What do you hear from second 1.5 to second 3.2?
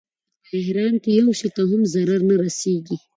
ته هم ضرر نه رسېږي.